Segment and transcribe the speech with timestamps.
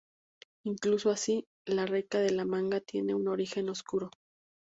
[0.63, 4.09] Incluso así, la Reika del manga tiene un origen oscuro.